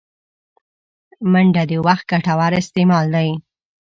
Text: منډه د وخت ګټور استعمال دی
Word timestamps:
منډه 1.31 1.63
د 1.69 1.71
وخت 1.87 2.05
ګټور 2.11 2.51
استعمال 2.61 3.05
دی 3.15 3.29